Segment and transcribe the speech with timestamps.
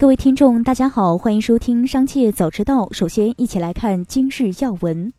[0.00, 2.86] 各位听众，大家好，欢迎收听《商界早知道》。
[2.92, 5.12] 首先，一起来看今日要闻。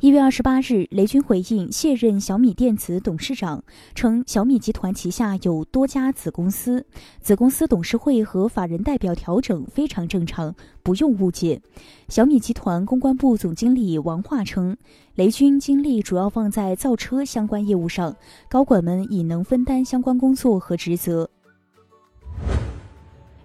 [0.00, 6.84] 一月二十八日，雷军回应卸任小米电子董事长，称小米集团旗下有多家子公司，
[7.22, 11.62] 子公司董事会和法人代表调整非常正常，不用误解。
[12.10, 14.76] 小米集团公关部总经理王化称，
[15.14, 18.14] 雷军精力主要放在造车相关业务上，
[18.50, 21.30] 高管们已能分担相关工作和职责。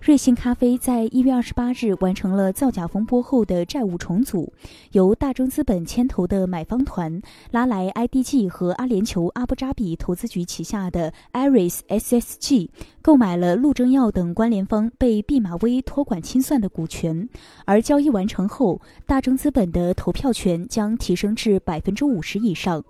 [0.04, 4.52] 瑞幸咖啡在一月二十八日完成了造假风波后的债务重组，
[4.92, 12.68] 由大中资本牵头的买方团拉来 IDG 和阿联酋阿布扎比投资局旗下的 Aris SSG，
[13.02, 17.30] 购买了陆正耀等关联方被毕马威托管清算的股权，
[17.64, 22.84] 而交易完成后，大中资本的投票权将提升至百分之五十以上。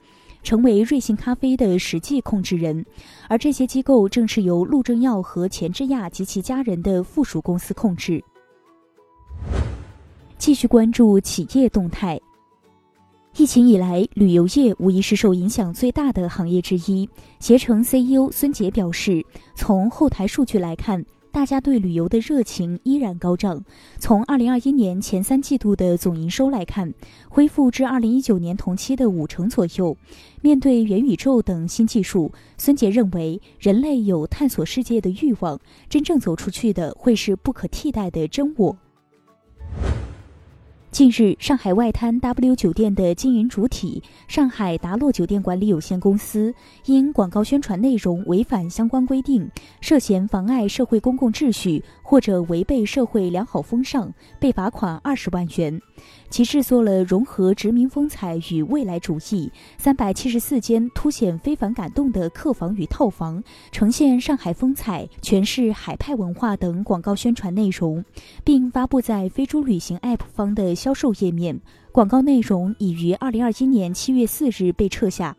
[0.43, 2.85] 成为瑞幸咖啡的实际控制人，
[3.27, 8.23] 而这些机构正是由陆正耀和钱志亚及其家人的附属公司控制。
[10.37, 12.19] 继续关注企业动态。
[13.35, 17.09] 疫情以来，旅游业无疑是受影响最大的行业之一。
[17.39, 21.03] 携程 CEO 孙杰表示，从后台数据来看。
[21.33, 23.65] 大家对旅游的热情依然高涨。
[23.97, 26.93] 从二零二一年前三季度的总营收来看，
[27.27, 29.97] 恢复至二零一九年同期的五成左右。
[30.41, 38.77] 面对元宇宙等新技术，孙杰认为人类有探索世界的欲望，真正走出去的会是不可替代的真我。
[40.93, 46.53] 近日，上海外滩 W 酒店的经营主体上海达洛酒店管理有限公司，
[46.85, 49.49] 因广告宣传内容违反相关规定，
[49.81, 51.83] 涉嫌妨碍社会公共秩序
[52.13, 55.81] 或者违背社会良好风尚，被罚款二十万元。
[56.29, 68.05] 其制作了融合殖民风采与未来主义三百七十四间凸显非凡感动的客房与套房，呈现上海风采、诠释海派文化等广告宣传内容，
[68.43, 71.59] 并发布在飞猪旅行 App 方的销售页面。
[71.91, 75.35] 广告内容已于二零二一年七月四日被撤下。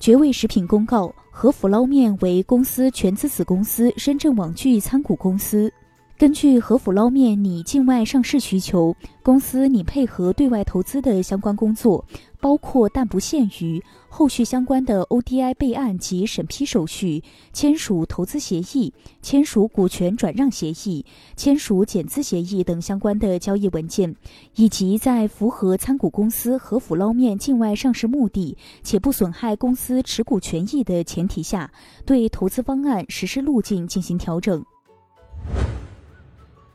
[0.00, 5.70] 绝味食品公告：和府捞面为公司全资子公司深圳网聚参股公司。
[6.16, 12.04] 根据和府捞面拟境外上市需求，公司拟配合对外投资的相关工作，
[12.40, 17.20] 包括但不限于后续相关的 ODI 备案及审批手续、
[17.52, 21.04] 签署投资协议、签署股权转让协议、
[21.34, 24.14] 签署减资协议等相关的交易文件，
[24.54, 31.72] 以及在符合参股公司和府捞面境外上市目的且不损害公司持股权益的前提下，
[32.06, 34.64] 对投资方案实施路径进行调整。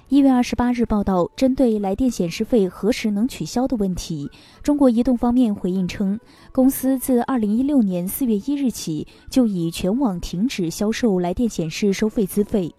[0.09, 4.27] 一月二十八日报道，针对来电显示费何时能取消的问题，
[4.63, 6.19] 中国移动方面回应称，
[6.51, 12.73] 公司自二零一六年四月一日起就已全网停止销售来电显示收费资费。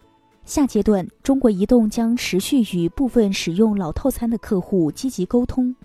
[0.45, 5.77] 下阶段，中国移动将持续与部分使用老套餐的客户积极沟通，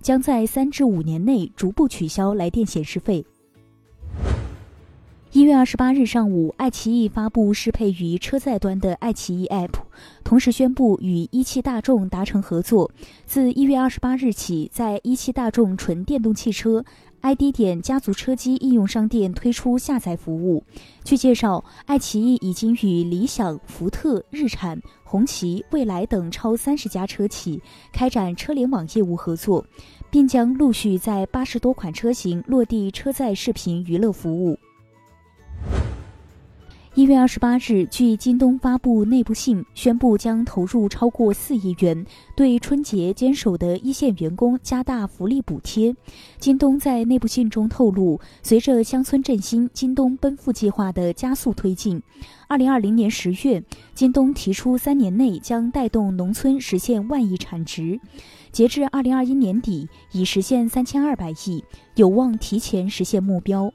[0.00, 3.26] 将在三至五年内逐步取消来电显示费。
[5.34, 9.72] 一月二十八日上午，爱奇艺发布适配于车载端的爱奇艺 App，
[10.22, 12.88] 同时宣布与一汽大众达成合作，
[13.26, 16.84] 自一月二十八日起，在一汽大众纯电动汽车
[17.22, 20.62] ID 点家族车机应用商店推出下载服务。
[21.02, 27.60] 据介绍，爱奇艺已经与理想、福特、日产、红旗、蔚来等超三十家车企
[27.92, 29.66] 开展车联网业务合作，
[30.12, 34.56] 并将陆续在八十多款车型落地车载视频娱乐服务。
[36.96, 42.06] 一月二十八日，据京东发布内部信，宣布将投入超过四亿元，
[42.36, 45.92] 对春节坚守的一线员工加大福利补贴。
[46.38, 52.00] 京东在内部信中透露，随着乡村振兴、京东奔赴计划的加速推进，
[52.46, 53.60] 二零二零年十月，
[53.92, 57.98] 京东提出三年内将带动农村实现万亿产值，
[58.52, 61.64] 截至二零二一年底已实现三千二百亿，
[61.96, 63.72] 有望提前实现目标。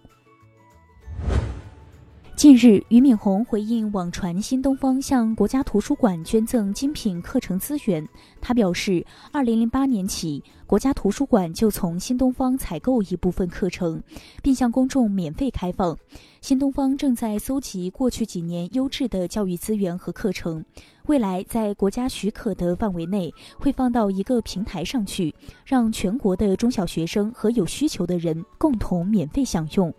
[2.39, 8.07] 近日，俞敏洪回应网传新东方向国家图书馆捐赠精品课程资源，
[8.39, 14.01] 他表示，二零零八年起，国家图书馆就从新东方采购一部分课程，
[14.41, 15.97] 并向公众免费开放。
[16.39, 20.63] 新东方正在搜集过去几年优质的教育资源和课程，
[21.07, 23.29] 未来在国家许可的范围内，
[23.59, 25.35] 会放到一个平台上去，
[25.65, 29.93] 让全国的中小学生和有需求的人共同免费享用。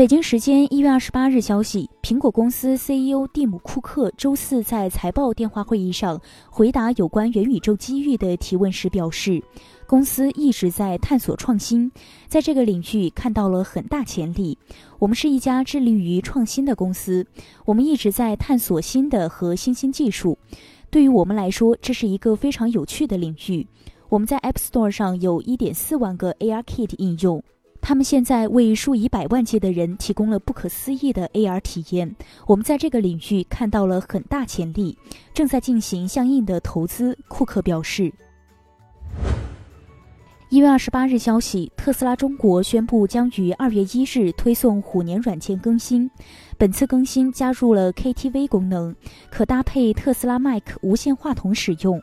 [0.00, 6.18] 北京时间一月二十八日消息，苹果公司 CEO 蒂姆·库克周四在财报电话会议上
[6.48, 9.42] 回答有关元宇宙机遇的提问时表示，
[9.86, 11.92] 公司一直在探索创新，
[12.28, 14.56] 在这个领域看到了很大潜力。
[14.98, 17.26] 我们是一家致力于创新的公司，
[17.66, 20.38] 我们一直在探索新的和新兴技术。
[20.90, 23.66] 对于我们来说，这是一个非常有趣的领域。
[24.08, 27.44] 我们在 App Store 上有一点四万个 ARKit 应用。
[27.82, 32.14] 他们现在为数以百万计的人提供了不可思议的 AR 体验。
[32.46, 34.96] 我们在这个领域看到了很大潜力，
[35.34, 37.18] 正在进行相应的投资。
[37.28, 38.12] 库克表示。
[40.50, 46.10] 一月二十八日消息，特斯拉中国宣布将于二月一日推送虎年软件更新。
[46.58, 48.94] 本次更新加入了 KTV 功能，
[49.30, 52.02] 可搭配特斯拉麦克无线话筒使用。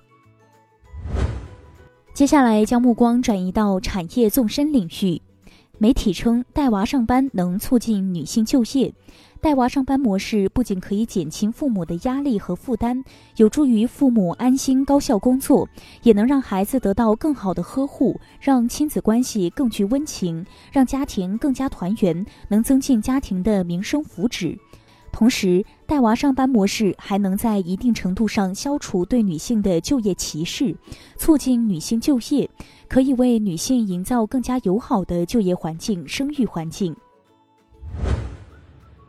[2.14, 5.22] 接下来将目光转移到产业纵深领域。
[5.80, 8.92] 媒体称，带娃上班能促进女性就业。
[9.40, 13.04] 带娃上班模式不仅可以减轻父母的压力和负担，
[13.36, 15.70] 有助于父母安心高效工作，
[16.02, 24.58] 也能让孩子得到更好的呵护，让亲子关系更具温情，让家庭更加团圆，能增进家庭的民生福祉。
[25.12, 30.76] 同时，带娃上班模式还能在一定程度上消除对女性的就业歧视，
[31.16, 32.50] 促进女性就业，
[32.90, 36.94] 可以为女性营造更加友好的就业环境、生育环境。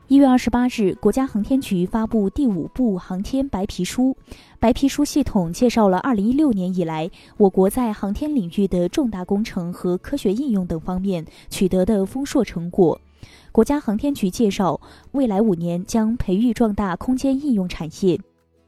[0.06, 4.16] 一月二十八日，国家航天局发布第五部航天白皮书。
[4.60, 12.98] 白皮书系统介绍了二零一六年以来我国在航天领域的重大工程和科学应用等方面取得的丰硕成果。
[13.52, 14.80] 国家航天局介绍，
[15.12, 18.20] 未来五年将培育壮大空间应用产业，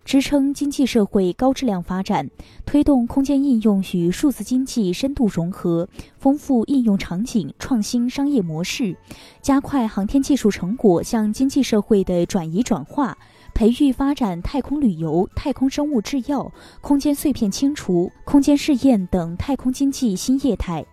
[0.04, 2.28] 支撑经济社会高质量发展，
[2.64, 5.88] 推动空间应用与数字经济深度融合，
[6.18, 8.96] 丰富应用场景，创新商业模式，
[9.40, 13.16] 加快航天技术成果向经济社会的转移转化，
[13.54, 16.50] 培育发展太空旅游、太空生物制药、
[16.80, 20.84] 空间碎片清除、空间试验等太空经济新业态。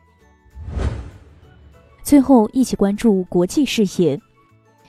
[2.08, 4.18] 最后，一起关注国际视野。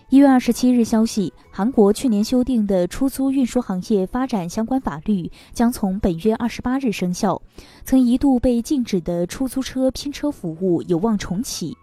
[0.08, 7.42] 一月二十七日消息，韩国去年修订的出租运输行业发展相关法律将从本月二十八日生效。
[7.84, 11.76] 曾一度被禁止的出租车拼车服务有望重启。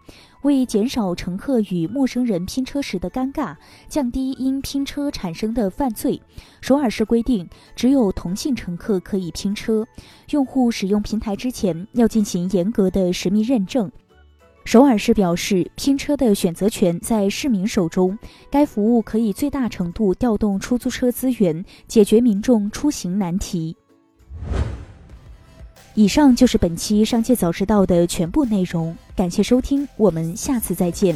[0.43, 3.57] 为减少乘客与陌生人拼车时的尴尬，
[3.89, 6.21] 降低因拼车产生的犯罪，
[6.61, 7.45] 首尔市规定，
[7.75, 9.85] 只有同性乘客可以拼车。
[10.29, 13.91] 用户使用平台之前要进行严格的实名认证。
[14.65, 18.17] 首尔市表示，拼车的选择权在市民手中。
[18.49, 23.77] 该服务可以最大程度调动出租车资源，解决民众出行难题。
[25.93, 31.15] 以上就是本期《商界早知道》的全部内容，感谢收听，我们下次再见。